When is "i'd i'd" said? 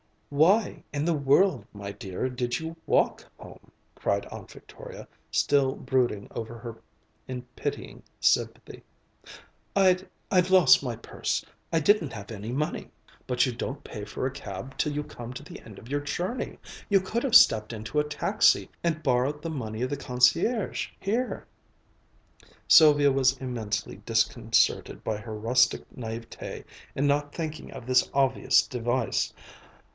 9.75-10.49